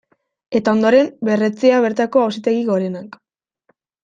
[0.59, 3.21] Eta ondoren berretsia bertako Auzitegi Gorenak.